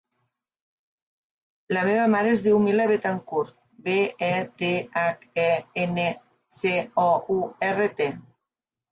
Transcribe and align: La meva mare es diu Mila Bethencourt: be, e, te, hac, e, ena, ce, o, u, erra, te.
La 1.75 1.81
meva 1.87 2.05
mare 2.13 2.31
es 2.37 2.39
diu 2.45 2.61
Mila 2.63 2.87
Bethencourt: 2.91 3.51
be, 3.87 3.97
e, 4.27 4.29
te, 4.61 4.69
hac, 5.01 5.27
e, 5.43 5.43
ena, 5.83 6.07
ce, 6.57 6.73
o, 7.03 7.05
u, 7.35 7.37
erra, 7.69 7.87
te. 8.01 8.09